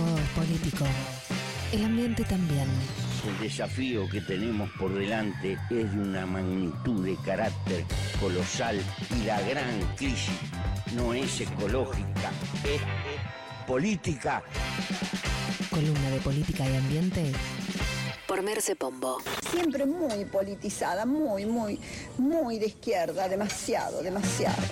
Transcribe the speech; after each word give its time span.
Todo 0.00 0.18
es 0.18 0.28
político. 0.30 0.84
El 1.72 1.84
ambiente 1.84 2.24
también. 2.24 2.66
El 3.28 3.38
desafío 3.38 4.08
que 4.08 4.22
tenemos 4.22 4.70
por 4.78 4.94
delante 4.94 5.58
es 5.68 5.92
de 5.92 5.98
una 5.98 6.24
magnitud 6.24 7.04
de 7.04 7.16
carácter 7.16 7.84
colosal 8.18 8.80
y 9.14 9.24
la 9.26 9.38
gran 9.42 9.82
crisis 9.96 10.30
no 10.94 11.12
es 11.12 11.42
ecológica, 11.42 12.30
es 12.64 12.80
política. 13.66 14.42
Columna 15.68 16.10
de 16.10 16.20
política 16.20 16.64
y 16.66 16.76
ambiente 16.76 17.32
por 18.26 18.42
Merce 18.42 18.76
Pombo. 18.76 19.18
Siempre 19.50 19.84
muy 19.84 20.24
politizada, 20.24 21.04
muy, 21.04 21.44
muy, 21.44 21.78
muy 22.16 22.58
de 22.58 22.68
izquierda, 22.68 23.28
demasiado, 23.28 24.02
demasiado. 24.02 24.62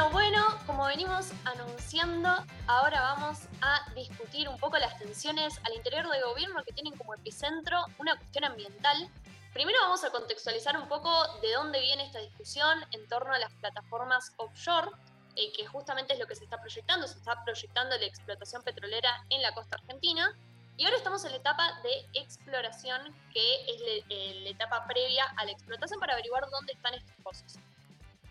Bueno, 0.00 0.12
bueno, 0.12 0.58
como 0.66 0.86
venimos 0.86 1.30
anunciando, 1.44 2.30
ahora 2.66 3.02
vamos 3.02 3.40
a 3.60 3.84
discutir 3.94 4.48
un 4.48 4.56
poco 4.56 4.78
las 4.78 4.98
tensiones 4.98 5.60
al 5.62 5.74
interior 5.74 6.08
del 6.08 6.22
gobierno 6.24 6.64
que 6.64 6.72
tienen 6.72 6.96
como 6.96 7.12
epicentro 7.12 7.84
una 7.98 8.16
cuestión 8.16 8.44
ambiental. 8.44 9.10
Primero 9.52 9.78
vamos 9.82 10.02
a 10.02 10.10
contextualizar 10.10 10.74
un 10.78 10.88
poco 10.88 11.10
de 11.42 11.52
dónde 11.52 11.80
viene 11.80 12.06
esta 12.06 12.18
discusión 12.18 12.82
en 12.92 13.06
torno 13.08 13.34
a 13.34 13.38
las 13.38 13.52
plataformas 13.52 14.32
offshore, 14.38 14.90
eh, 15.36 15.52
que 15.52 15.66
justamente 15.66 16.14
es 16.14 16.18
lo 16.18 16.26
que 16.26 16.34
se 16.34 16.44
está 16.44 16.58
proyectando, 16.58 17.06
se 17.06 17.18
está 17.18 17.44
proyectando 17.44 17.98
la 17.98 18.06
explotación 18.06 18.62
petrolera 18.62 19.22
en 19.28 19.42
la 19.42 19.52
costa 19.52 19.76
argentina. 19.76 20.34
Y 20.78 20.86
ahora 20.86 20.96
estamos 20.96 21.22
en 21.26 21.32
la 21.32 21.36
etapa 21.36 21.78
de 21.82 22.06
exploración, 22.18 23.14
que 23.34 23.54
es 23.66 23.82
eh, 24.08 24.40
la 24.44 24.48
etapa 24.48 24.86
previa 24.86 25.26
a 25.36 25.44
la 25.44 25.52
explotación 25.52 26.00
para 26.00 26.14
averiguar 26.14 26.48
dónde 26.48 26.72
están 26.72 26.94
estos 26.94 27.16
pozos. 27.22 27.58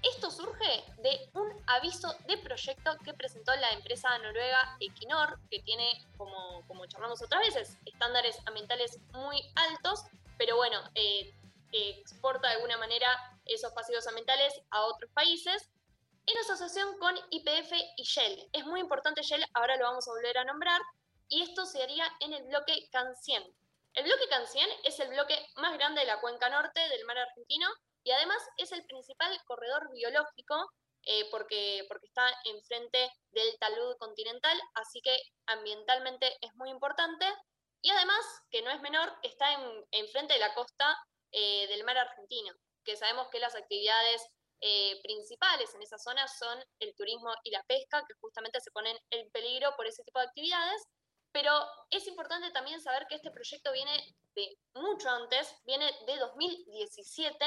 Esto 0.02 0.32
surge 0.32 0.84
de 1.00 1.30
un 1.34 1.62
aviso 1.68 2.16
de 2.26 2.38
proyecto 2.38 2.98
que 3.04 3.14
presentó 3.14 3.54
la 3.56 3.72
empresa 3.72 4.18
noruega 4.20 4.78
Equinor, 4.80 5.40
que 5.50 5.60
tiene, 5.60 5.90
como, 6.18 6.66
como 6.68 6.86
charlamos 6.86 7.22
otras 7.22 7.42
veces, 7.42 7.78
estándares 7.86 8.40
ambientales 8.46 8.98
muy 9.12 9.42
altos, 9.56 10.06
pero 10.38 10.56
bueno, 10.56 10.80
eh, 10.96 11.34
exporta 11.74 12.48
de 12.48 12.56
alguna 12.56 12.78
manera 12.78 13.08
esos 13.46 13.74
pasivos 13.74 14.08
ambientales 14.08 14.54
a 14.72 14.86
otros 14.86 15.12
países 15.12 15.70
en 16.26 16.38
asociación 16.38 16.98
con 17.00 17.16
IPF 17.32 17.74
y 17.98 18.04
Shell. 18.04 18.50
Es 18.54 18.66
muy 18.66 18.80
importante 18.80 19.22
Shell, 19.22 19.44
ahora 19.54 19.76
lo 19.76 19.86
vamos 19.86 20.08
a 20.08 20.12
volver 20.12 20.38
a 20.38 20.46
nombrar, 20.46 20.82
y 21.28 21.42
esto 21.42 21.66
se 21.66 21.84
haría 21.84 22.06
en 22.22 22.34
el 22.34 22.44
bloque 22.46 22.88
Cancien. 22.92 23.44
El 23.96 24.06
bloque 24.06 24.30
Cancien 24.30 24.70
es 24.86 25.00
el 25.00 25.10
bloque 25.10 25.36
más 25.56 25.74
grande 25.74 26.02
de 26.02 26.08
la 26.08 26.22
cuenca 26.22 26.50
norte 26.50 26.80
del 26.90 27.06
mar 27.06 27.18
argentino 27.18 27.68
y 28.04 28.12
además 28.12 28.42
es 28.58 28.72
el 28.72 28.86
principal 28.86 29.38
corredor 29.46 29.92
biológico 29.92 30.70
eh, 31.06 31.28
porque, 31.32 31.86
porque 31.88 32.08
está 32.08 32.30
enfrente 32.46 33.10
del 33.32 33.58
talud 33.60 33.96
continental, 33.98 34.60
así 34.76 35.02
que 35.02 35.18
ambientalmente 35.48 36.38
es 36.42 36.54
muy 36.56 36.70
importante. 36.70 37.26
Y 37.82 37.90
además, 37.90 38.20
que 38.52 38.62
no 38.62 38.72
es 38.72 38.82
menor, 38.82 39.12
está 39.24 39.48
enfrente 39.92 40.34
de 40.34 40.40
la 40.40 40.54
costa 40.54 40.98
eh, 41.32 41.68
del 41.68 41.86
mar 41.86 41.98
argentino, 41.98 42.54
que 42.84 42.98
sabemos 42.98 43.30
que 43.30 43.40
las 43.40 43.56
actividades 43.56 44.22
eh, 44.62 45.00
principales 45.02 45.74
en 45.74 45.82
esa 45.82 45.98
zona 45.98 46.28
son 46.28 46.62
el 46.80 46.94
turismo 46.96 47.34
y 47.44 47.52
la 47.52 47.64
pesca, 47.64 48.04
que 48.06 48.14
justamente 48.20 48.60
se 48.60 48.72
ponen 48.72 48.98
en 49.12 49.32
peligro 49.32 49.74
por 49.78 49.88
ese 49.88 50.04
tipo 50.04 50.20
de 50.20 50.26
actividades. 50.26 50.84
Pero 51.32 51.54
es 51.92 52.06
importante 52.08 52.52
también 52.52 52.82
saber 52.82 53.06
que 53.08 53.16
este 53.16 53.32
proyecto 53.32 53.72
viene 53.72 53.96
de 54.36 54.58
mucho 54.74 55.10
antes, 55.10 55.56
viene 55.64 55.86
de 56.06 56.18
2017 56.18 57.46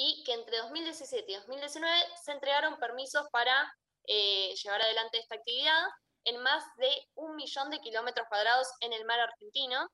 y 0.00 0.22
que 0.22 0.32
entre 0.32 0.58
2017 0.58 1.32
y 1.32 1.34
2019 1.34 1.92
se 2.22 2.30
entregaron 2.30 2.78
permisos 2.78 3.26
para 3.32 3.74
eh, 4.06 4.54
llevar 4.54 4.80
adelante 4.80 5.18
esta 5.18 5.34
actividad 5.34 5.82
en 6.24 6.40
más 6.40 6.64
de 6.76 6.88
un 7.16 7.34
millón 7.34 7.68
de 7.70 7.80
kilómetros 7.80 8.28
cuadrados 8.28 8.68
en 8.80 8.92
el 8.92 9.04
mar 9.04 9.18
argentino. 9.18 9.90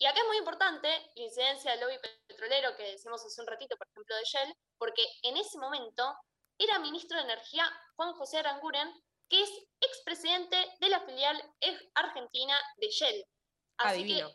Y 0.00 0.06
acá 0.06 0.18
es 0.18 0.26
muy 0.26 0.38
importante 0.38 0.88
la 0.88 1.22
incidencia 1.22 1.70
del 1.70 1.80
lobby 1.80 1.98
petrolero 2.26 2.76
que 2.76 2.90
decimos 2.90 3.24
hace 3.24 3.40
un 3.40 3.46
ratito, 3.46 3.76
por 3.76 3.86
ejemplo, 3.86 4.16
de 4.16 4.24
Shell, 4.24 4.54
porque 4.76 5.04
en 5.22 5.36
ese 5.36 5.56
momento 5.58 6.16
era 6.58 6.80
ministro 6.80 7.16
de 7.16 7.24
Energía 7.24 7.64
Juan 7.94 8.14
José 8.14 8.38
Aranguren, 8.38 8.92
que 9.28 9.40
es 9.40 9.50
expresidente 9.80 10.56
de 10.80 10.88
la 10.88 11.00
filial 11.02 11.40
argentina 11.94 12.58
de 12.78 12.88
Shell. 12.88 13.24
ah, 13.76 13.92
divino. 13.92 14.28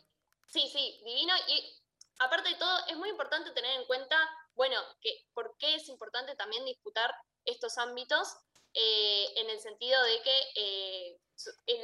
sí, 0.48 0.66
sí, 0.72 1.02
divino. 1.04 1.34
Y 1.48 1.82
aparte 2.20 2.48
de 2.48 2.54
todo, 2.54 2.86
es 2.86 2.96
muy 2.96 3.10
importante 3.10 3.50
tener 3.50 3.78
en 3.78 3.86
cuenta 3.86 4.16
bueno, 4.54 4.80
que, 5.00 5.26
¿por 5.32 5.56
qué 5.58 5.76
es 5.76 5.88
importante 5.88 6.34
también 6.36 6.64
disputar 6.64 7.14
estos 7.44 7.78
ámbitos? 7.78 8.36
Eh, 8.76 9.32
en 9.36 9.50
el 9.50 9.60
sentido 9.60 10.02
de 10.02 10.20
que 10.22 10.40
eh, 10.56 11.18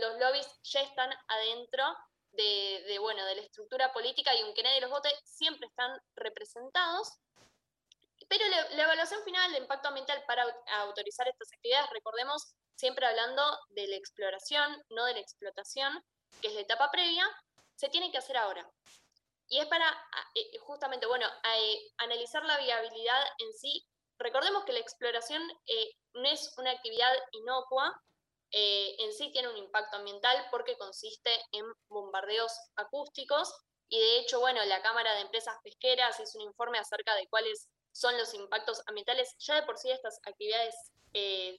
los 0.01 0.19
lobbies 0.19 0.47
ya 0.65 0.81
están 0.81 1.09
adentro 1.29 1.85
de, 2.33 2.97
bueno, 3.01 3.25
de 3.27 3.37
la 3.37 3.43
estructura 3.43 3.93
política 3.93 4.35
y 4.35 4.41
aunque 4.41 4.63
nadie 4.63 4.81
los 4.81 4.91
vote, 4.91 5.09
siempre 5.25 5.69
están 5.69 6.01
representados. 6.17 7.19
Pero 8.29 8.45
la, 8.49 8.83
evaluación 8.83 9.23
final 9.25 9.53
de 9.53 9.59
impacto 9.59 9.89
ambiental 9.89 10.23
para 10.27 10.45
autorizar 10.81 11.29
estas 11.29 11.53
actividades, 11.53 11.91
recordemos, 11.91 12.55
siempre 12.77 13.07
hablando 13.07 13.43
de 13.71 13.87
la 13.89 13.97
exploración, 13.97 14.85
no 14.91 15.05
de 15.05 15.15
la 15.15 15.21
explotación, 15.21 16.05
que 16.41 16.49
es 16.49 16.55
la 16.55 16.61
etapa 16.61 16.91
previa, 16.91 17.27
se 17.75 17.89
tiene 17.89 18.11
que 18.11 18.19
hacer 18.19 18.37
ahora. 18.37 18.69
Y 19.51 19.59
es 19.59 19.67
para 19.67 19.91
eh, 20.35 20.59
justamente, 20.61 21.07
bueno, 21.07 21.27
eh, 21.57 21.93
analizar 21.99 22.45
la 22.45 22.57
viabilidad 22.59 23.23
en 23.39 23.53
sí. 23.53 23.85
Recordemos 24.17 24.65
que 24.65 24.73
la 24.73 24.79
exploración 24.79 25.43
eh, 25.67 25.91
no 26.15 26.29
es 26.29 26.57
una 26.57 26.71
actividad 26.71 27.13
inocua, 27.33 27.93
en 28.53 29.13
sí 29.13 29.31
tiene 29.31 29.49
un 29.49 29.57
impacto 29.57 29.97
ambiental 29.97 30.37
porque 30.51 30.77
consiste 30.77 31.31
en 31.53 31.65
bombardeos 31.89 32.53
acústicos 32.75 33.55
y 33.89 34.01
de 34.01 34.19
hecho, 34.19 34.41
bueno, 34.41 34.65
la 34.65 34.83
Cámara 34.83 35.15
de 35.15 35.21
Empresas 35.21 35.55
Pesqueras 35.63 36.19
hizo 36.19 36.37
un 36.37 36.47
informe 36.47 36.81
acerca 36.81 37.15
de 37.15 37.29
cuáles 37.29 37.69
son 37.93 38.19
los 38.19 38.35
impactos 38.35 38.83
ambientales 38.89 39.37
ya 39.39 39.55
de 39.55 39.63
por 39.63 39.79
sí 39.79 39.93
estas 39.93 40.19
actividades 40.27 40.75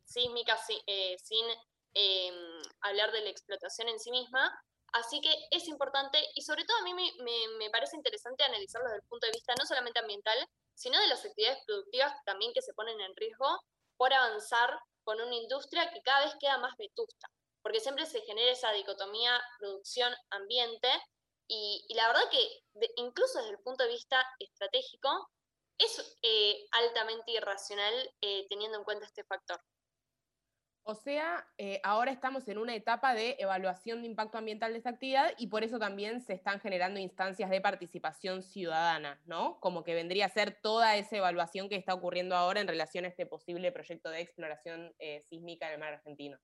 sísmicas 0.04 0.66
sin 0.66 1.46
em, 1.94 2.62
hablar 2.82 3.14
de 3.14 3.22
la 3.22 3.30
explotación 3.30 3.88
en 3.88 3.98
sí 3.98 4.12
misma, 4.12 4.52
Así 4.94 5.22
que 5.22 5.34
es 5.52 5.68
importante 5.68 6.20
y 6.36 6.42
sobre 6.42 6.66
todo 6.66 6.78
a 6.78 6.84
mí 6.84 6.94
me, 6.94 7.70
parece 7.70 7.96
interesante 7.96 8.44
analizarlo 8.44 8.90
desde 8.90 9.02
el 9.02 9.08
punto 9.08 9.26
de 9.26 9.32
vista 9.32 9.54
no 9.58 9.66
solamente 9.66 10.00
ambiental, 10.00 10.38
sino 10.74 11.00
de 11.00 11.08
las 11.08 11.24
actividades 11.24 11.64
productivas 11.66 12.14
también 12.26 12.52
que 12.54 12.62
se 12.62 12.74
ponen 12.74 13.00
en 13.00 13.16
riesgo 13.16 13.48
por 13.96 14.14
avanzar 14.14 14.78
con 15.04 15.22
una 15.22 15.36
industria 15.36 15.90
que 15.92 16.02
cada 16.02 16.26
vez 16.26 16.36
queda 16.40 16.58
más 16.58 16.76
vetusta, 16.78 17.28
porque 17.62 17.80
siempre 17.80 18.06
se 18.06 18.22
genera 18.22 18.52
esa 18.52 18.72
dicotomía 18.74 19.42
producción-ambiente 19.60 20.90
y, 21.48 21.86
la 21.96 22.08
verdad 22.08 22.30
que 22.30 22.64
incluso 22.98 23.40
desde 23.40 23.52
el 23.52 23.60
punto 23.60 23.84
de 23.84 23.90
vista 23.90 24.26
estratégico 24.40 25.30
es 25.78 26.18
eh, 26.22 26.66
altamente 26.72 27.32
irracional 27.32 27.94
eh, 28.22 28.46
teniendo 28.50 28.78
en 28.78 28.84
cuenta 28.84 29.06
este 29.06 29.24
factor. 29.24 29.60
O 30.84 30.96
sea, 30.96 31.48
eh, 31.60 31.80
ahora 31.84 32.12
estamos 32.12 32.48
en 32.48 32.58
una 32.58 32.74
etapa 32.74 33.14
de 33.14 33.36
evaluación 33.38 34.02
de 34.02 34.08
impacto 34.08 34.40
ambiental 34.40 34.72
de 34.72 34.80
esta 34.80 34.90
actividad 34.90 35.32
y 35.38 35.48
por 35.48 35.64
eso 35.64 35.78
también 35.78 36.22
se 36.22 36.34
están 36.34 36.60
generando 36.60 37.00
instancias 37.00 37.52
de 37.52 37.62
participación 37.62 38.42
ciudadana, 38.42 39.22
¿no? 39.26 39.60
Como 39.60 39.84
que 39.84 39.94
vendría 39.94 40.26
a 40.26 40.30
ser 40.30 40.60
toda 40.60 40.96
esa 40.96 41.18
evaluación 41.18 41.70
que 41.70 41.76
está 41.76 41.94
ocurriendo 41.94 42.36
ahora 42.36 42.62
en 42.62 42.68
relación 42.68 43.06
a 43.06 43.10
este 43.10 43.28
posible 43.28 43.72
proyecto 43.72 44.10
de 44.10 44.22
exploración 44.22 44.96
eh, 44.98 45.22
sísmica 45.22 45.68
en 45.68 45.74
el 45.74 45.80
mar 45.80 45.94
argentino. 45.94 46.40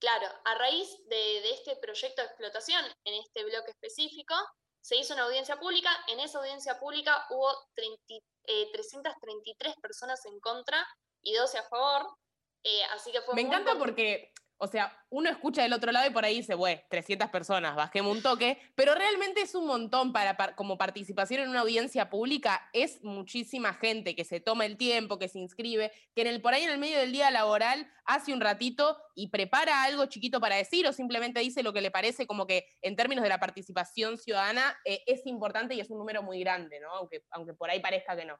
Claro, 0.00 0.26
a 0.44 0.54
raíz 0.56 0.88
de, 1.08 1.50
este 1.50 1.76
proyecto 1.76 2.22
de 2.22 2.28
explotación 2.28 2.84
en 3.04 3.14
este 3.14 3.44
bloque 3.44 3.70
específico, 3.70 4.34
se 4.80 4.96
hizo 4.96 5.14
una 5.14 5.24
audiencia 5.24 5.56
pública. 5.56 5.90
En 6.08 6.20
esa 6.20 6.38
audiencia 6.38 6.78
pública 6.78 7.26
hubo 7.30 7.52
333 7.74 9.72
eh, 9.72 9.80
personas 9.80 10.24
en 10.26 10.38
contra 10.40 10.86
y 11.22 11.34
12 11.34 11.58
a 11.58 11.62
favor. 11.64 12.16
Eh, 12.64 12.82
así 12.94 13.12
que 13.12 13.20
fue 13.22 13.34
Me 13.34 13.42
encanta 13.42 13.76
porque, 13.78 14.32
o 14.58 14.66
sea, 14.66 14.92
uno 15.10 15.30
escucha 15.30 15.62
del 15.62 15.72
otro 15.72 15.92
lado 15.92 16.06
y 16.06 16.12
por 16.12 16.24
ahí 16.24 16.36
dice, 16.36 16.54
bueno, 16.54 16.80
300 16.90 17.30
personas, 17.30 17.76
bajemos 17.76 18.16
un 18.16 18.22
toque, 18.22 18.58
pero 18.74 18.94
realmente 18.94 19.40
es 19.40 19.54
un 19.54 19.66
montón 19.66 20.12
para, 20.12 20.36
como 20.56 20.76
participación 20.76 21.42
en 21.42 21.50
una 21.50 21.60
audiencia 21.60 22.10
pública, 22.10 22.68
es 22.72 23.02
muchísima 23.02 23.72
gente 23.74 24.16
que 24.16 24.24
se 24.24 24.40
toma 24.40 24.66
el 24.66 24.76
tiempo, 24.76 25.18
que 25.18 25.28
se 25.28 25.38
inscribe, 25.38 25.92
que 26.14 26.22
en 26.22 26.26
el, 26.26 26.42
por 26.42 26.52
ahí 26.52 26.64
en 26.64 26.70
el 26.70 26.78
medio 26.78 26.98
del 26.98 27.12
día 27.12 27.30
laboral 27.30 27.90
hace 28.04 28.32
un 28.32 28.40
ratito 28.40 28.98
y 29.14 29.28
prepara 29.28 29.82
algo 29.84 30.06
chiquito 30.06 30.40
para 30.40 30.56
decir 30.56 30.86
o 30.86 30.92
simplemente 30.92 31.40
dice 31.40 31.62
lo 31.62 31.72
que 31.72 31.80
le 31.80 31.90
parece, 31.90 32.26
como 32.26 32.46
que 32.46 32.66
en 32.82 32.96
términos 32.96 33.22
de 33.22 33.28
la 33.28 33.38
participación 33.38 34.18
ciudadana 34.18 34.76
eh, 34.84 35.02
es 35.06 35.24
importante 35.26 35.74
y 35.74 35.80
es 35.80 35.90
un 35.90 35.98
número 35.98 36.22
muy 36.22 36.40
grande, 36.40 36.80
¿no? 36.80 36.90
Aunque, 36.90 37.22
aunque 37.30 37.54
por 37.54 37.70
ahí 37.70 37.80
parezca 37.80 38.16
que 38.16 38.24
no. 38.24 38.38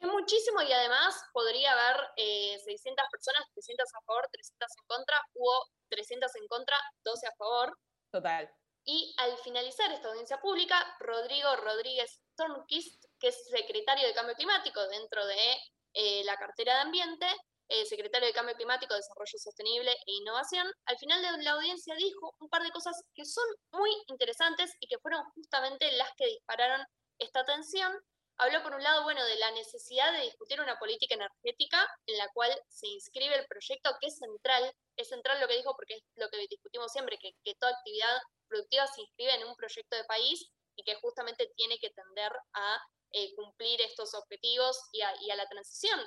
Es 0.00 0.08
muchísimo 0.08 0.62
y 0.62 0.72
además 0.72 1.14
podría 1.32 1.72
haber 1.72 2.08
600 2.16 3.04
eh, 3.04 3.08
personas, 3.10 3.42
300 3.52 3.86
a 3.86 4.00
favor, 4.06 4.28
300 4.32 4.68
en 4.78 4.86
contra, 4.86 5.20
hubo 5.34 5.66
300 5.90 6.36
en 6.36 6.48
contra, 6.48 6.76
12 7.04 7.26
a 7.26 7.32
favor. 7.36 7.76
Total. 8.10 8.50
Y 8.84 9.14
al 9.18 9.36
finalizar 9.38 9.92
esta 9.92 10.08
audiencia 10.08 10.40
pública, 10.40 10.96
Rodrigo 11.00 11.54
Rodríguez 11.56 12.22
Tornquist, 12.34 13.04
que 13.18 13.28
es 13.28 13.44
secretario 13.50 14.06
de 14.06 14.14
Cambio 14.14 14.34
Climático 14.34 14.80
dentro 14.88 15.26
de 15.26 15.56
eh, 15.92 16.24
la 16.24 16.36
cartera 16.36 16.76
de 16.76 16.80
Ambiente, 16.80 17.26
eh, 17.68 17.84
secretario 17.84 18.26
de 18.26 18.32
Cambio 18.32 18.56
Climático, 18.56 18.94
Desarrollo 18.94 19.38
Sostenible 19.38 19.92
e 19.92 20.12
Innovación, 20.12 20.66
al 20.86 20.98
final 20.98 21.20
de 21.22 21.44
la 21.44 21.52
audiencia 21.52 21.94
dijo 21.94 22.34
un 22.40 22.48
par 22.48 22.62
de 22.62 22.70
cosas 22.70 23.00
que 23.14 23.24
son 23.24 23.44
muy 23.72 23.90
interesantes 24.08 24.72
y 24.80 24.88
que 24.88 24.98
fueron 24.98 25.22
justamente 25.34 25.92
las 25.92 26.10
que 26.16 26.26
dispararon 26.26 26.84
esta 27.18 27.44
tensión. 27.44 27.92
Habló 28.40 28.62
por 28.62 28.74
un 28.74 28.82
lado, 28.82 29.02
bueno, 29.02 29.22
de 29.22 29.36
la 29.36 29.50
necesidad 29.50 30.12
de 30.12 30.22
discutir 30.22 30.62
una 30.62 30.78
política 30.78 31.14
energética 31.14 31.86
en 32.06 32.16
la 32.16 32.26
cual 32.32 32.50
se 32.70 32.86
inscribe 32.86 33.34
el 33.34 33.46
proyecto, 33.46 33.90
que 34.00 34.06
es 34.06 34.16
central, 34.16 34.74
es 34.96 35.08
central 35.10 35.38
lo 35.42 35.46
que 35.46 35.58
dijo 35.58 35.76
porque 35.76 35.96
es 35.96 36.02
lo 36.16 36.26
que 36.30 36.38
discutimos 36.48 36.90
siempre, 36.90 37.18
que, 37.18 37.54
toda 37.56 37.72
actividad 37.72 38.18
productiva 38.48 38.86
se 38.86 39.02
inscribe 39.02 39.34
en 39.34 39.46
un 39.46 39.54
proyecto 39.56 39.94
de 39.94 40.04
país 40.04 40.50
y 40.74 40.82
que 40.84 40.94
justamente 41.02 41.52
tiene 41.54 41.78
que 41.80 41.90
tender 41.90 42.32
a 42.54 42.82
eh, 43.12 43.34
cumplir 43.34 43.82
estos 43.82 44.14
objetivos 44.14 44.88
y 44.92 45.02
a, 45.02 45.36
la 45.36 45.46
transición 45.46 46.00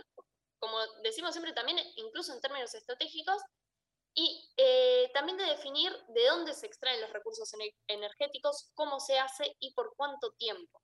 como 0.58 0.80
decimos 1.04 1.34
siempre 1.34 1.54
también, 1.54 1.78
incluso 1.98 2.34
en 2.34 2.40
términos 2.40 2.74
estratégicos, 2.74 3.44
y 4.16 4.50
eh, 4.56 5.12
también 5.14 5.38
de 5.38 5.44
definir 5.44 5.92
de 6.08 6.26
dónde 6.26 6.54
se 6.54 6.66
extraen 6.66 7.02
los 7.02 7.12
recursos 7.12 7.52
energéticos, 7.88 8.72
cómo 8.74 9.02
se 9.02 9.20
hace 9.20 9.58
y 9.60 9.74
por 9.74 9.94
cuánto 9.98 10.32
tiempo. 10.32 10.82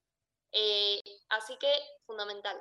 Eh, 0.51 1.01
así 1.29 1.55
que 1.59 1.71
fundamental. 2.05 2.57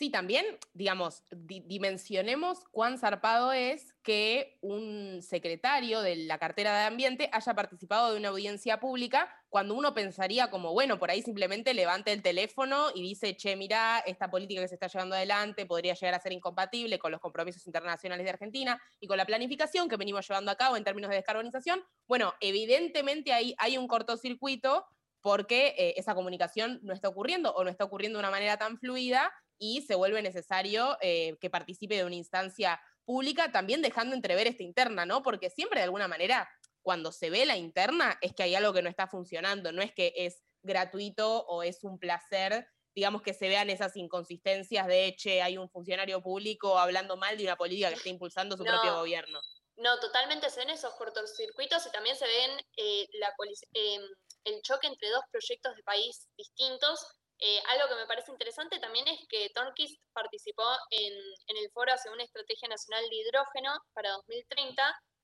Sí, 0.00 0.08
también, 0.08 0.46
digamos, 0.72 1.24
dimensionemos 1.30 2.64
cuán 2.70 2.96
zarpado 2.96 3.52
es 3.52 3.92
que 4.02 4.56
un 4.62 5.20
secretario 5.20 6.00
de 6.00 6.16
la 6.16 6.38
cartera 6.38 6.78
de 6.78 6.86
ambiente 6.86 7.28
haya 7.34 7.52
participado 7.52 8.10
de 8.10 8.18
una 8.18 8.30
audiencia 8.30 8.80
pública 8.80 9.30
cuando 9.50 9.74
uno 9.74 9.92
pensaría 9.92 10.48
como, 10.50 10.72
bueno, 10.72 10.98
por 10.98 11.10
ahí 11.10 11.20
simplemente 11.20 11.74
levante 11.74 12.14
el 12.14 12.22
teléfono 12.22 12.86
y 12.94 13.02
dice, 13.02 13.36
che, 13.36 13.56
mira, 13.56 13.98
esta 14.06 14.30
política 14.30 14.62
que 14.62 14.68
se 14.68 14.76
está 14.76 14.86
llevando 14.86 15.16
adelante 15.16 15.66
podría 15.66 15.92
llegar 15.92 16.14
a 16.14 16.20
ser 16.20 16.32
incompatible 16.32 16.98
con 16.98 17.12
los 17.12 17.20
compromisos 17.20 17.66
internacionales 17.66 18.24
de 18.24 18.30
Argentina 18.30 18.80
y 19.00 19.06
con 19.06 19.18
la 19.18 19.26
planificación 19.26 19.86
que 19.86 19.98
venimos 19.98 20.26
llevando 20.26 20.50
a 20.50 20.56
cabo 20.56 20.78
en 20.78 20.84
términos 20.84 21.10
de 21.10 21.16
descarbonización. 21.16 21.84
Bueno, 22.08 22.32
evidentemente 22.40 23.34
ahí 23.34 23.54
hay 23.58 23.76
un 23.76 23.86
cortocircuito 23.86 24.86
porque 25.22 25.74
eh, 25.76 25.94
esa 25.96 26.14
comunicación 26.14 26.80
no 26.82 26.92
está 26.92 27.08
ocurriendo 27.08 27.52
o 27.54 27.64
no 27.64 27.70
está 27.70 27.84
ocurriendo 27.84 28.18
de 28.18 28.24
una 28.24 28.30
manera 28.30 28.56
tan 28.56 28.78
fluida 28.78 29.32
y 29.58 29.82
se 29.82 29.94
vuelve 29.94 30.22
necesario 30.22 30.96
eh, 31.02 31.36
que 31.40 31.50
participe 31.50 31.96
de 31.96 32.04
una 32.04 32.14
instancia 32.14 32.80
pública, 33.04 33.52
también 33.52 33.82
dejando 33.82 34.14
entrever 34.14 34.46
esta 34.46 34.62
interna, 34.62 35.04
¿no? 35.04 35.22
Porque 35.22 35.50
siempre 35.50 35.80
de 35.80 35.84
alguna 35.84 36.08
manera, 36.08 36.48
cuando 36.82 37.12
se 37.12 37.28
ve 37.28 37.44
la 37.44 37.56
interna, 37.56 38.18
es 38.20 38.34
que 38.34 38.42
hay 38.42 38.54
algo 38.54 38.72
que 38.72 38.82
no 38.82 38.88
está 38.88 39.06
funcionando, 39.06 39.72
no 39.72 39.82
es 39.82 39.92
que 39.92 40.12
es 40.16 40.42
gratuito 40.62 41.44
o 41.46 41.62
es 41.62 41.84
un 41.84 41.98
placer, 41.98 42.66
digamos 42.94 43.22
que 43.22 43.34
se 43.34 43.48
vean 43.48 43.70
esas 43.70 43.96
inconsistencias 43.96 44.86
de, 44.86 45.06
hecho 45.06 45.30
hay 45.30 45.56
un 45.58 45.70
funcionario 45.70 46.22
público 46.22 46.78
hablando 46.78 47.16
mal 47.16 47.36
de 47.36 47.44
una 47.44 47.56
política 47.56 47.88
que 47.88 47.94
está 47.94 48.08
impulsando 48.08 48.56
su 48.56 48.64
propio 48.64 48.94
gobierno. 48.96 49.40
No, 49.76 49.98
totalmente 49.98 50.50
se 50.50 50.60
ven 50.60 50.70
esos 50.70 50.92
cortocircuitos 50.94 51.86
y 51.86 51.90
también 51.90 52.14
se 52.14 52.26
ven 52.26 52.50
eh, 52.76 53.06
la, 53.14 53.32
em, 53.72 54.02
el 54.44 54.60
choque 54.62 54.86
entre 54.86 55.10
dos 55.10 55.22
proyectos 55.30 55.76
de 55.76 55.82
país 55.82 56.28
distintos 56.36 57.06
eh, 57.42 57.62
algo 57.68 57.88
que 57.88 57.94
me 57.94 58.06
parece 58.06 58.30
interesante 58.30 58.78
también 58.80 59.08
es 59.08 59.26
que 59.26 59.48
Tornquist 59.54 59.98
participó 60.12 60.62
en, 60.90 61.14
el 61.56 61.70
foro 61.72 61.90
hacia 61.90 62.12
una 62.12 62.24
estrategia 62.24 62.68
nacional 62.68 63.08
de 63.08 63.16
hidrógeno 63.16 63.72
para 63.94 64.10
2030, 64.10 64.82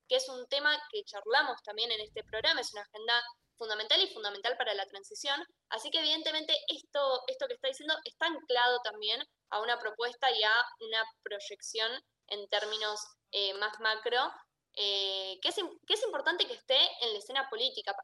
que 0.09 0.15
es 0.15 0.27
un 0.27 0.47
tema 0.47 0.75
que 0.91 1.03
charlamos 1.03 1.61
también 1.61 1.91
en 1.91 2.01
este 2.01 2.23
programa, 2.23 2.61
es 2.61 2.73
una 2.73 2.81
agenda 2.81 3.21
fundamental 3.55 4.01
y 4.01 4.07
fundamental 4.07 4.57
para 4.57 4.73
la 4.73 4.87
transición. 4.87 5.45
Así 5.69 5.91
que 5.91 5.99
evidentemente 5.99 6.57
esto, 6.69 7.21
esto 7.27 7.47
que 7.47 7.53
está 7.53 7.67
diciendo 7.67 7.95
está 8.03 8.25
anclado 8.25 8.79
también 8.83 9.21
a 9.51 9.61
una 9.61 9.77
propuesta 9.77 10.31
y 10.31 10.41
a 10.41 10.53
una 10.79 11.03
proyección 11.21 11.91
en 12.29 12.47
términos 12.49 12.99
eh, 13.31 13.53
más 13.55 13.79
macro, 13.79 14.31
eh, 14.73 15.37
que, 15.41 15.49
es, 15.49 15.55
que, 15.55 15.93
es, 15.93 16.03
importante 16.03 16.47
que 16.47 16.53
esté 16.53 16.77
en 17.01 17.13
la 17.13 17.19
escena 17.19 17.47
política 17.49 17.95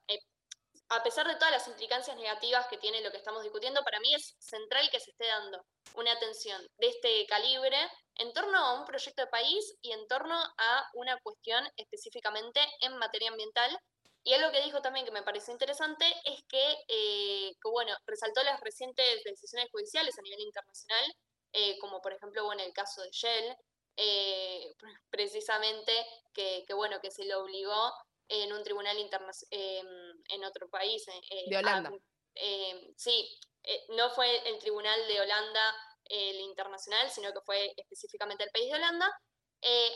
a 0.89 1.03
pesar 1.03 1.27
de 1.27 1.35
todas 1.35 1.51
las 1.51 1.67
implicancias 1.67 2.15
negativas 2.17 2.67
que 2.67 2.77
tiene 2.77 3.01
lo 3.01 3.11
que 3.11 3.17
estamos 3.17 3.43
discutiendo, 3.43 3.83
para 3.83 3.99
mí 3.99 4.13
es 4.13 4.35
central 4.39 4.89
que 4.91 4.99
se 4.99 5.11
esté 5.11 5.27
dando 5.27 5.65
una 5.95 6.11
atención 6.11 6.61
de 6.77 6.87
este 6.87 7.25
calibre 7.27 7.77
en 8.15 8.33
torno 8.33 8.57
a 8.57 8.79
un 8.79 8.85
proyecto 8.85 9.23
de 9.23 9.31
país 9.31 9.75
y 9.81 9.91
en 9.91 10.07
torno 10.07 10.35
a 10.35 10.89
una 10.93 11.17
cuestión 11.21 11.67
específicamente 11.77 12.59
en 12.81 12.97
materia 12.97 13.29
ambiental. 13.29 13.77
Y 14.23 14.33
algo 14.33 14.51
que 14.51 14.63
dijo 14.63 14.81
también 14.81 15.05
que 15.05 15.11
me 15.11 15.23
parece 15.23 15.51
interesante 15.51 16.05
es 16.23 16.43
que, 16.47 16.77
eh, 16.87 17.51
bueno, 17.63 17.93
resaltó 18.05 18.41
las 18.43 18.59
recientes 18.61 19.23
decisiones 19.25 19.69
judiciales 19.71 20.17
a 20.17 20.21
nivel 20.21 20.39
internacional, 20.41 21.15
eh, 21.51 21.77
como 21.79 22.01
por 22.01 22.13
ejemplo, 22.13 22.45
bueno, 22.45 22.63
el 22.63 22.73
caso 22.73 23.01
de 23.01 23.09
Shell, 23.11 23.55
eh, 23.97 24.73
precisamente 25.09 25.93
que, 26.33 26.63
que, 26.65 26.73
bueno, 26.73 26.99
que 27.01 27.11
se 27.11 27.25
le 27.25 27.35
obligó 27.35 27.93
en 28.27 28.53
un 28.53 28.63
tribunal 28.63 28.97
internacional 28.97 29.47
em, 29.51 30.23
en 30.29 30.43
otro 30.45 30.69
país. 30.69 31.07
Eh, 31.07 31.21
eh, 31.29 31.49
de 31.49 31.57
Holanda. 31.57 31.91
Em, 32.35 32.93
sí, 32.97 33.39
eh, 33.63 33.85
no 33.89 34.09
fue 34.11 34.47
el 34.49 34.59
tribunal 34.59 35.07
de 35.07 35.21
Holanda 35.21 35.75
el 36.05 36.39
internacional, 36.41 37.09
sino 37.09 37.31
que 37.31 37.41
fue 37.41 37.73
específicamente 37.77 38.43
el 38.43 38.51
país 38.51 38.69
de 38.69 38.75
Holanda, 38.75 39.09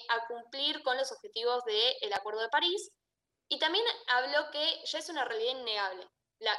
a 0.10 0.28
cumplir 0.28 0.82
con 0.82 0.96
los 0.96 1.12
objetivos 1.12 1.62
del 1.66 2.14
Acuerdo 2.14 2.42
de 2.42 2.48
París. 2.48 2.90
Y 3.50 3.60
también 3.60 3.84
habló 4.08 4.50
que 4.52 4.82
ya 4.86 5.00
es 5.00 5.10
una 5.10 5.26
realidad 5.26 5.60
innegable. 5.60 6.08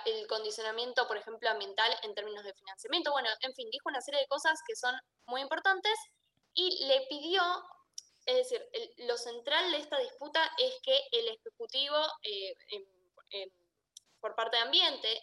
el 0.04 0.26
condicionamiento, 0.26 1.06
por 1.06 1.16
ejemplo, 1.16 1.48
ambiental 1.48 1.90
en 2.02 2.14
términos 2.14 2.44
de 2.44 2.52
financiamiento. 2.52 3.12
Bueno, 3.12 3.30
en 3.40 3.54
fin, 3.54 3.68
dijo 3.70 3.88
una 3.88 4.02
serie 4.02 4.20
de 4.20 4.26
cosas 4.26 4.60
que 4.66 4.76
son 4.76 4.94
muy 5.26 5.40
importantes 5.40 5.94
y 6.52 6.84
le 6.86 7.06
pidió 7.08 7.40
es 8.28 8.36
decir, 8.36 8.62
lo 8.98 9.16
central 9.16 9.70
de 9.72 9.78
esta 9.78 9.98
disputa 9.98 10.52
es 10.58 10.74
que 10.82 11.00
el 11.12 11.28
Ejecutivo, 11.28 11.96
eh, 12.22 12.54
por 14.20 14.34
parte 14.34 14.58
de 14.58 14.64
Ambiente, 14.64 15.22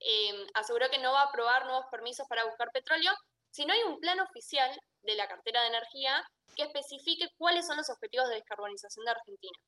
em, 0.00 0.46
aseguró 0.54 0.90
que 0.90 0.98
no 0.98 1.12
va 1.12 1.20
a 1.20 1.26
aprobar 1.26 1.66
nuevos 1.66 1.86
permisos 1.88 2.26
para 2.28 2.44
buscar 2.44 2.72
petróleo 2.72 3.12
si 3.52 3.64
no 3.64 3.72
hay 3.72 3.84
un 3.84 4.00
plan 4.00 4.18
oficial 4.18 4.76
de 5.02 5.14
la 5.14 5.28
cartera 5.28 5.62
de 5.62 5.68
energía 5.68 6.20
que 6.56 6.64
especifique 6.64 7.28
cuáles 7.38 7.64
son 7.64 7.76
los 7.76 7.88
objetivos 7.90 8.28
de 8.28 8.34
descarbonización 8.34 9.04
de 9.04 9.12
Argentina. 9.12 9.58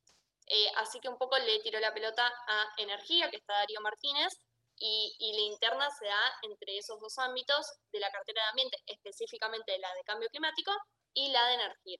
Eh, 0.46 0.72
así 0.78 0.98
que 0.98 1.08
un 1.08 1.16
poco 1.16 1.38
le 1.38 1.60
tiró 1.60 1.78
la 1.78 1.94
pelota 1.94 2.26
a 2.26 2.74
Energía, 2.78 3.30
que 3.30 3.36
está 3.36 3.54
Darío 3.54 3.80
Martínez, 3.82 4.32
y, 4.76 5.32
la 5.32 5.42
interna 5.42 5.88
se 5.90 6.06
da 6.06 6.32
entre 6.42 6.76
esos 6.76 6.98
dos 6.98 7.16
ámbitos 7.18 7.72
de 7.92 8.00
la 8.00 8.10
cartera 8.10 8.42
de 8.42 8.48
ambiente, 8.48 8.78
específicamente 8.86 9.78
la 9.78 9.94
de 9.94 10.02
cambio 10.02 10.28
climático 10.30 10.72
y 11.12 11.30
la 11.30 11.46
de 11.46 11.54
energía. 11.54 11.98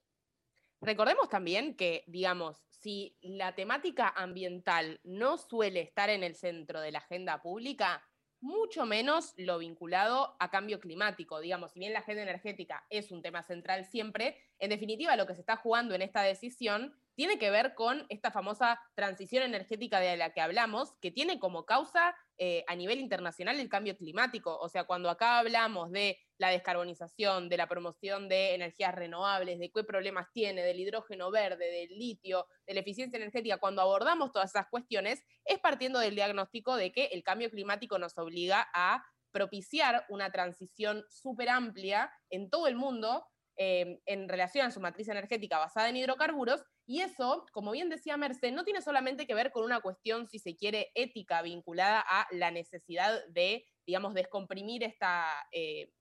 Recordemos 0.84 1.28
también 1.28 1.76
que, 1.76 2.04
digamos, 2.06 2.62
si 2.68 3.16
la 3.22 3.54
temática 3.54 4.12
ambiental 4.14 5.00
no 5.04 5.38
suele 5.38 5.80
estar 5.80 6.10
en 6.10 6.22
el 6.22 6.34
centro 6.34 6.80
de 6.80 6.92
la 6.92 6.98
agenda 6.98 7.40
pública, 7.40 8.02
mucho 8.44 8.84
menos 8.84 9.32
lo 9.38 9.56
vinculado 9.56 10.36
a 10.38 10.50
cambio 10.50 10.78
climático. 10.78 11.40
Digamos, 11.40 11.72
si 11.72 11.80
bien 11.80 11.94
la 11.94 12.00
agenda 12.00 12.22
energética 12.22 12.84
es 12.90 13.10
un 13.10 13.22
tema 13.22 13.42
central 13.42 13.86
siempre, 13.86 14.36
en 14.58 14.68
definitiva 14.68 15.16
lo 15.16 15.26
que 15.26 15.34
se 15.34 15.40
está 15.40 15.56
jugando 15.56 15.94
en 15.94 16.02
esta 16.02 16.20
decisión 16.20 16.94
tiene 17.14 17.38
que 17.38 17.50
ver 17.50 17.74
con 17.74 18.04
esta 18.10 18.30
famosa 18.30 18.78
transición 18.94 19.44
energética 19.44 19.98
de 19.98 20.18
la 20.18 20.34
que 20.34 20.42
hablamos, 20.42 20.92
que 21.00 21.10
tiene 21.10 21.38
como 21.38 21.64
causa 21.64 22.14
eh, 22.36 22.64
a 22.66 22.76
nivel 22.76 22.98
internacional 23.00 23.58
el 23.58 23.70
cambio 23.70 23.96
climático. 23.96 24.58
O 24.58 24.68
sea, 24.68 24.84
cuando 24.84 25.08
acá 25.08 25.38
hablamos 25.38 25.90
de 25.90 26.18
la 26.38 26.48
descarbonización, 26.48 27.48
de 27.48 27.56
la 27.56 27.68
promoción 27.68 28.28
de 28.28 28.54
energías 28.54 28.94
renovables, 28.94 29.58
de 29.58 29.70
qué 29.70 29.84
problemas 29.84 30.28
tiene, 30.32 30.62
del 30.62 30.80
hidrógeno 30.80 31.30
verde, 31.30 31.70
del 31.70 31.98
litio, 31.98 32.46
de 32.66 32.74
la 32.74 32.80
eficiencia 32.80 33.16
energética, 33.16 33.58
cuando 33.58 33.82
abordamos 33.82 34.32
todas 34.32 34.50
esas 34.50 34.66
cuestiones, 34.68 35.22
es 35.44 35.58
partiendo 35.58 35.98
del 35.98 36.14
diagnóstico 36.14 36.76
de 36.76 36.92
que 36.92 37.06
el 37.06 37.22
cambio 37.22 37.50
climático 37.50 37.98
nos 37.98 38.16
obliga 38.18 38.68
a 38.74 39.04
propiciar 39.30 40.04
una 40.08 40.30
transición 40.30 41.04
súper 41.08 41.48
amplia 41.48 42.10
en 42.30 42.50
todo 42.50 42.68
el 42.68 42.76
mundo 42.76 43.26
eh, 43.56 44.00
en 44.06 44.28
relación 44.28 44.66
a 44.66 44.70
su 44.72 44.80
matriz 44.80 45.08
energética 45.08 45.58
basada 45.58 45.88
en 45.88 45.96
hidrocarburos, 45.96 46.64
y 46.86 47.00
eso, 47.00 47.46
como 47.52 47.70
bien 47.70 47.88
decía 47.88 48.16
Merced, 48.16 48.52
no 48.52 48.64
tiene 48.64 48.82
solamente 48.82 49.26
que 49.26 49.34
ver 49.34 49.52
con 49.52 49.64
una 49.64 49.80
cuestión, 49.80 50.26
si 50.26 50.38
se 50.38 50.56
quiere, 50.56 50.90
ética 50.94 51.40
vinculada 51.40 52.00
a 52.00 52.26
la 52.32 52.50
necesidad 52.50 53.24
de, 53.28 53.64
digamos, 53.86 54.12
descomprimir 54.12 54.82
esta, 54.82 55.26
eh, 55.52 55.92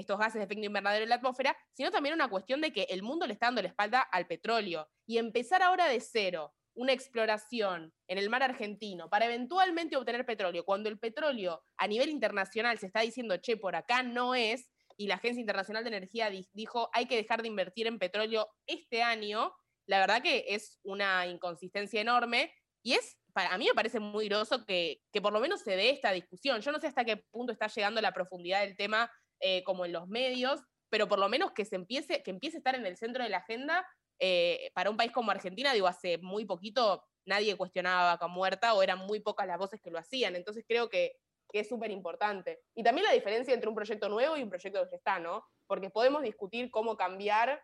estos 0.00 0.18
gases 0.18 0.34
de 0.34 0.44
efecto 0.44 0.64
invernadero 0.64 1.04
en 1.04 1.08
la 1.08 1.16
atmósfera, 1.16 1.56
sino 1.72 1.90
también 1.90 2.14
una 2.14 2.28
cuestión 2.28 2.60
de 2.60 2.72
que 2.72 2.86
el 2.90 3.02
mundo 3.02 3.26
le 3.26 3.34
está 3.34 3.46
dando 3.46 3.62
la 3.62 3.68
espalda 3.68 4.00
al 4.00 4.26
petróleo. 4.26 4.88
Y 5.06 5.18
empezar 5.18 5.62
ahora 5.62 5.86
de 5.86 6.00
cero 6.00 6.54
una 6.74 6.92
exploración 6.92 7.92
en 8.08 8.18
el 8.18 8.30
mar 8.30 8.42
argentino 8.42 9.10
para 9.10 9.26
eventualmente 9.26 9.96
obtener 9.96 10.24
petróleo, 10.24 10.64
cuando 10.64 10.88
el 10.88 10.98
petróleo 10.98 11.62
a 11.76 11.86
nivel 11.86 12.10
internacional 12.10 12.78
se 12.78 12.86
está 12.86 13.00
diciendo, 13.00 13.36
che, 13.38 13.56
por 13.56 13.76
acá 13.76 14.02
no 14.02 14.34
es, 14.34 14.70
y 14.96 15.06
la 15.06 15.16
Agencia 15.16 15.40
Internacional 15.40 15.82
de 15.82 15.88
Energía 15.88 16.30
dijo, 16.52 16.90
hay 16.92 17.06
que 17.06 17.16
dejar 17.16 17.42
de 17.42 17.48
invertir 17.48 17.86
en 17.86 17.98
petróleo 17.98 18.48
este 18.66 19.02
año, 19.02 19.54
la 19.86 19.98
verdad 19.98 20.22
que 20.22 20.44
es 20.48 20.78
una 20.82 21.26
inconsistencia 21.26 22.00
enorme 22.00 22.54
y 22.82 22.94
es, 22.94 23.18
a 23.34 23.58
mí 23.58 23.66
me 23.66 23.74
parece 23.74 23.98
muy 23.98 24.28
groso 24.28 24.64
que, 24.64 25.02
que 25.12 25.20
por 25.20 25.32
lo 25.32 25.40
menos 25.40 25.60
se 25.62 25.76
dé 25.76 25.90
esta 25.90 26.12
discusión. 26.12 26.60
Yo 26.60 26.72
no 26.72 26.80
sé 26.80 26.86
hasta 26.86 27.04
qué 27.04 27.16
punto 27.16 27.52
está 27.52 27.66
llegando 27.66 28.00
la 28.00 28.12
profundidad 28.12 28.60
del 28.60 28.76
tema 28.76 29.10
eh, 29.40 29.62
como 29.64 29.84
en 29.84 29.92
los 29.92 30.08
medios, 30.08 30.60
pero 30.90 31.08
por 31.08 31.18
lo 31.18 31.28
menos 31.28 31.52
que 31.52 31.64
se 31.64 31.76
empiece, 31.76 32.22
que 32.22 32.30
empiece 32.30 32.56
a 32.56 32.60
estar 32.60 32.74
en 32.74 32.86
el 32.86 32.96
centro 32.96 33.22
de 33.22 33.30
la 33.30 33.38
agenda 33.38 33.86
eh, 34.18 34.70
para 34.74 34.90
un 34.90 34.96
país 34.96 35.12
como 35.12 35.30
Argentina, 35.30 35.72
digo, 35.72 35.86
hace 35.86 36.18
muy 36.18 36.44
poquito 36.44 37.02
nadie 37.24 37.56
cuestionaba 37.56 38.12
Vaca 38.12 38.26
Muerta 38.26 38.74
o 38.74 38.82
eran 38.82 38.98
muy 38.98 39.20
pocas 39.20 39.46
las 39.46 39.58
voces 39.58 39.80
que 39.80 39.90
lo 39.90 39.98
hacían, 39.98 40.36
entonces 40.36 40.64
creo 40.66 40.88
que, 40.88 41.16
es 41.52 41.68
súper 41.68 41.90
importante. 41.90 42.60
Y 42.76 42.84
también 42.84 43.04
la 43.08 43.12
diferencia 43.12 43.52
entre 43.52 43.68
un 43.68 43.74
proyecto 43.74 44.08
nuevo 44.08 44.36
y 44.36 44.42
un 44.44 44.48
proyecto 44.48 44.88
que 44.88 44.94
está, 44.94 45.18
¿no? 45.18 45.44
Porque 45.66 45.90
podemos 45.90 46.22
discutir 46.22 46.70
cómo 46.70 46.96
cambiar 46.96 47.60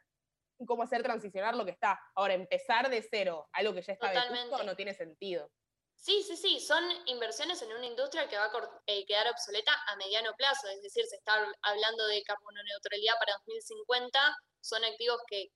y 0.58 0.66
cómo 0.66 0.82
hacer 0.82 1.04
transicionar 1.04 1.54
lo 1.54 1.64
que 1.64 1.70
está. 1.70 2.00
Ahora, 2.16 2.34
empezar 2.34 2.90
de 2.90 3.00
cero, 3.08 3.48
algo 3.52 3.74
que 3.74 3.82
ya 3.82 3.92
está 3.92 4.10
vetusto, 4.10 4.64
no 4.64 4.74
tiene 4.74 4.92
sentido. 4.92 5.52
Sí, 5.96 6.22
sí, 6.22 6.36
sí, 6.36 6.60
son 6.60 6.84
inversiones 7.06 7.60
en 7.62 7.72
una 7.72 7.86
industria 7.86 8.28
que 8.28 8.36
va 8.36 8.44
a 8.44 8.80
eh, 8.86 9.04
quedar 9.06 9.28
obsoleta 9.28 9.72
a 9.88 9.96
mediano 9.96 10.32
plazo, 10.36 10.68
es 10.68 10.80
decir, 10.82 11.04
se 11.06 11.16
está 11.16 11.34
hablando 11.62 12.06
de 12.06 12.22
carbono 12.22 12.62
neutralidad 12.62 13.14
para 13.18 13.32
2050, 13.44 14.36
son 14.60 14.84
activos 14.84 15.20
que, 15.26 15.48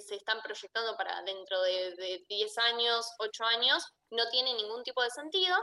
se 0.00 0.16
están 0.16 0.42
proyectando 0.42 0.96
para 0.96 1.22
dentro 1.22 1.62
de, 1.62 1.94
de, 1.94 2.24
10 2.28 2.58
años, 2.58 3.06
8 3.18 3.44
años, 3.44 3.84
no 4.10 4.28
tiene 4.30 4.54
ningún 4.54 4.82
tipo 4.82 5.02
de 5.02 5.10
sentido, 5.10 5.56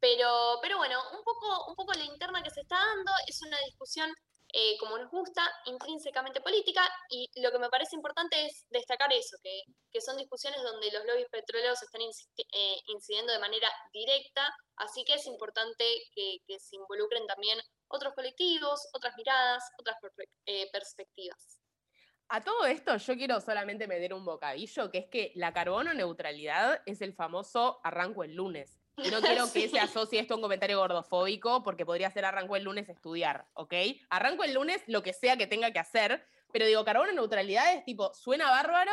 pero, 0.00 0.58
pero 0.62 0.78
bueno, 0.78 1.00
un 1.12 1.22
poco, 1.24 1.66
un 1.68 1.74
poco 1.74 1.92
la 1.94 2.04
interna 2.04 2.42
que 2.42 2.50
se 2.50 2.60
está 2.60 2.76
dando 2.76 3.12
es 3.26 3.40
una 3.42 3.58
discusión 3.66 4.10
eh, 4.56 4.76
como 4.78 4.96
nos 4.96 5.10
gusta, 5.10 5.42
intrínsecamente 5.66 6.40
política, 6.40 6.80
y 7.10 7.28
lo 7.42 7.50
que 7.50 7.58
me 7.58 7.68
parece 7.70 7.96
importante 7.96 8.46
es 8.46 8.64
destacar 8.70 9.12
eso, 9.12 9.36
que, 9.42 9.62
que 9.90 10.00
son 10.00 10.16
discusiones 10.16 10.62
donde 10.62 10.92
los 10.92 11.04
lobbies 11.06 11.28
petroleros 11.28 11.82
están 11.82 12.02
eh, 12.02 12.76
incidiendo 12.86 13.32
de 13.32 13.40
manera 13.40 13.68
directa, 13.92 14.48
así 14.76 15.04
que 15.04 15.14
es 15.14 15.26
importante 15.26 15.84
que, 16.14 16.38
se 16.56 16.76
involucren 16.76 17.26
también 17.26 17.58
otros 17.88 18.14
colectivos, 18.14 18.88
otras 18.92 19.16
miradas, 19.16 19.64
otras 19.76 19.96
eh, 20.46 20.70
perspectivas. 20.70 21.58
A 22.28 22.40
todo 22.40 22.64
esto 22.64 22.96
yo 22.96 23.16
quiero 23.16 23.40
solamente 23.40 23.88
meter 23.88 24.14
un 24.14 24.24
bocadillo, 24.24 24.88
que 24.88 24.98
es 24.98 25.06
que 25.10 25.32
la 25.34 25.52
carbono 25.52 25.92
neutralidad 25.94 26.80
es 26.86 27.00
el 27.00 27.12
famoso 27.12 27.80
arranco 27.82 28.22
el 28.22 28.36
lunes. 28.36 28.83
No 28.96 29.20
quiero 29.20 29.50
que 29.52 29.68
se 29.68 29.80
asocie 29.80 30.20
esto 30.20 30.34
a 30.34 30.36
un 30.36 30.42
comentario 30.42 30.78
gordofóbico, 30.78 31.62
porque 31.62 31.84
podría 31.84 32.10
ser 32.10 32.24
arranco 32.24 32.56
el 32.56 32.64
lunes 32.64 32.88
estudiar, 32.88 33.46
¿ok? 33.54 33.74
Arranco 34.08 34.44
el 34.44 34.54
lunes 34.54 34.82
lo 34.86 35.02
que 35.02 35.12
sea 35.12 35.36
que 35.36 35.46
tenga 35.46 35.72
que 35.72 35.80
hacer, 35.80 36.24
pero 36.52 36.66
digo, 36.66 36.84
carbono 36.84 37.12
neutralidad 37.12 37.74
es 37.74 37.84
tipo, 37.84 38.14
suena 38.14 38.50
bárbaro, 38.50 38.92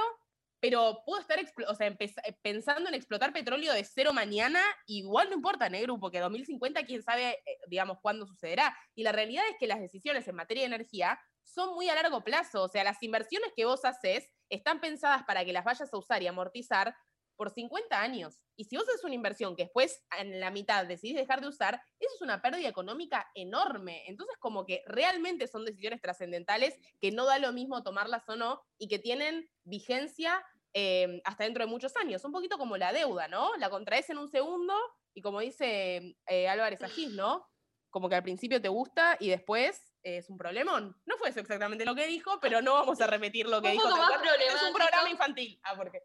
pero 0.59 1.01
puedo 1.05 1.19
estar 1.19 1.39
o 1.67 1.75
sea, 1.75 1.87
eh, 1.87 2.37
pensando 2.41 2.87
en 2.87 2.95
explotar 2.95 3.33
petróleo 3.33 3.73
de 3.73 3.83
cero 3.83 4.13
mañana, 4.13 4.61
igual 4.85 5.29
no 5.29 5.35
importa, 5.35 5.69
negro, 5.69 5.99
porque 5.99 6.19
2050 6.19 6.83
quién 6.85 7.01
sabe, 7.01 7.31
eh, 7.31 7.57
digamos, 7.67 7.97
cuándo 8.01 8.27
sucederá. 8.27 8.75
Y 8.95 9.03
la 9.03 9.11
realidad 9.11 9.43
es 9.49 9.55
que 9.59 9.67
las 9.67 9.79
decisiones 9.79 10.27
en 10.27 10.35
materia 10.35 10.61
de 10.61 10.75
energía 10.75 11.19
son 11.43 11.73
muy 11.73 11.89
a 11.89 11.95
largo 11.95 12.23
plazo, 12.23 12.63
o 12.63 12.67
sea, 12.67 12.83
las 12.83 13.01
inversiones 13.01 13.51
que 13.55 13.65
vos 13.65 13.83
haces 13.85 14.29
están 14.49 14.79
pensadas 14.79 15.23
para 15.23 15.43
que 15.43 15.53
las 15.53 15.65
vayas 15.65 15.91
a 15.91 15.97
usar 15.97 16.21
y 16.21 16.27
amortizar 16.27 16.95
por 17.41 17.49
50 17.49 17.99
años. 17.99 18.39
Y 18.55 18.65
si 18.65 18.77
vos 18.77 18.87
haces 18.87 19.03
una 19.03 19.15
inversión 19.15 19.55
que 19.55 19.63
después 19.63 20.05
en 20.19 20.39
la 20.39 20.51
mitad 20.51 20.85
decidís 20.85 21.15
dejar 21.15 21.41
de 21.41 21.47
usar, 21.47 21.81
eso 21.99 22.13
es 22.13 22.21
una 22.21 22.39
pérdida 22.39 22.69
económica 22.69 23.31
enorme. 23.33 24.03
Entonces, 24.05 24.37
como 24.37 24.63
que 24.63 24.83
realmente 24.85 25.47
son 25.47 25.65
decisiones 25.65 26.01
trascendentales 26.01 26.77
que 26.99 27.09
no 27.09 27.25
da 27.25 27.39
lo 27.39 27.51
mismo 27.51 27.81
tomarlas 27.81 28.29
o 28.29 28.35
no 28.35 28.61
y 28.77 28.87
que 28.87 28.99
tienen 28.99 29.49
vigencia 29.63 30.45
eh, 30.75 31.19
hasta 31.25 31.45
dentro 31.45 31.65
de 31.65 31.71
muchos 31.71 31.97
años. 31.97 32.23
Un 32.25 32.31
poquito 32.31 32.59
como 32.59 32.77
la 32.77 32.93
deuda, 32.93 33.27
¿no? 33.27 33.55
La 33.57 33.71
contraes 33.71 34.07
en 34.11 34.19
un 34.19 34.29
segundo 34.29 34.75
y 35.15 35.23
como 35.23 35.39
dice 35.39 36.15
eh, 36.27 36.47
Álvarez 36.47 36.83
Agis, 36.83 37.09
¿no? 37.13 37.49
Como 37.89 38.07
que 38.07 38.17
al 38.17 38.23
principio 38.23 38.61
te 38.61 38.69
gusta 38.69 39.17
y 39.19 39.29
después 39.29 39.95
es 40.03 40.29
un 40.29 40.37
problemón. 40.37 40.95
No 41.05 41.17
fue 41.17 41.29
eso 41.29 41.39
exactamente 41.39 41.85
lo 41.85 41.95
que 41.95 42.05
dijo, 42.05 42.39
pero 42.39 42.61
no 42.61 42.73
vamos 42.73 43.01
a 43.01 43.07
repetir 43.07 43.47
lo 43.47 43.63
que 43.63 43.71
dijo. 43.71 43.87
Es 43.87 44.63
un 44.63 44.73
programa 44.75 45.09
infantil. 45.09 45.59
Ah, 45.63 45.73
porque 45.75 46.03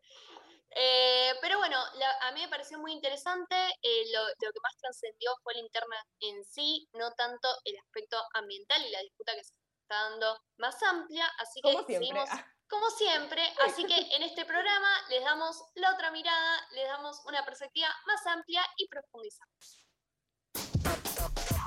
eh, 0.70 1.32
pero 1.40 1.58
bueno, 1.58 1.78
a 2.22 2.32
mí 2.32 2.40
me 2.40 2.48
pareció 2.48 2.78
muy 2.78 2.92
interesante. 2.92 3.56
Eh, 3.82 4.04
lo, 4.12 4.26
que 4.38 4.60
más 4.62 4.76
trascendió 4.78 5.30
fue 5.42 5.54
la 5.54 5.60
interna 5.60 5.96
en 6.20 6.44
sí, 6.44 6.88
no 6.92 7.12
tanto 7.12 7.48
el 7.64 7.78
aspecto 7.78 8.22
ambiental 8.34 8.82
y 8.84 8.90
la 8.90 9.00
disputa 9.00 9.34
que 9.34 9.44
se 9.44 9.54
está 9.82 10.02
dando 10.10 10.38
más 10.58 10.82
amplia. 10.82 11.26
Así 11.38 11.60
que 11.62 11.76
seguimos 11.86 12.28
como 12.68 12.90
siempre. 12.90 13.42
Así 13.66 13.84
que 13.84 13.96
en 14.16 14.22
este 14.22 14.44
programa 14.44 14.88
les 15.08 15.22
damos 15.22 15.62
la 15.74 15.92
otra 15.94 16.10
mirada, 16.10 16.60
les 16.72 16.86
damos 16.88 17.22
una 17.26 17.44
perspectiva 17.44 17.88
más 18.06 18.26
amplia 18.26 18.62
y 18.76 18.88
profundizamos. 18.88 19.86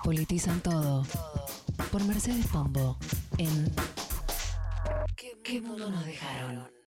Politizan 0.04 0.62
todo. 0.62 1.04
Por 1.92 2.04
Mercedes 2.04 2.48
Pombo. 2.52 2.98
En 3.38 3.74
¿Qué 5.16 5.62
mundo 5.62 5.90
nos 5.90 6.06
dejaron? 6.06 6.72